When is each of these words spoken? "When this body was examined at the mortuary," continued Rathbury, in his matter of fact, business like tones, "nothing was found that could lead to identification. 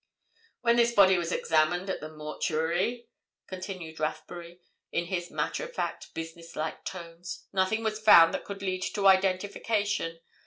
"When 0.61 0.77
this 0.77 0.93
body 0.95 1.15
was 1.19 1.31
examined 1.31 1.87
at 1.87 1.99
the 1.99 2.09
mortuary," 2.11 3.07
continued 3.45 3.99
Rathbury, 3.99 4.59
in 4.91 5.05
his 5.05 5.29
matter 5.29 5.63
of 5.63 5.75
fact, 5.75 6.11
business 6.15 6.55
like 6.55 6.83
tones, 6.85 7.45
"nothing 7.53 7.83
was 7.83 7.99
found 7.99 8.33
that 8.33 8.43
could 8.43 8.63
lead 8.63 8.81
to 8.95 9.05
identification. 9.05 10.19